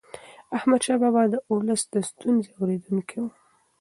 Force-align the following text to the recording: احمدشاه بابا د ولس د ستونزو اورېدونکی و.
احمدشاه 0.57 0.97
بابا 1.03 1.21
د 1.29 1.33
ولس 1.55 1.81
د 1.93 1.95
ستونزو 2.09 2.49
اورېدونکی 2.59 3.17
و. 3.21 3.25